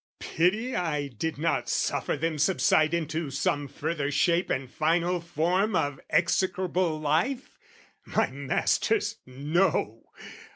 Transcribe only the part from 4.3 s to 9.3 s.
and final form Of execrable life? My masters,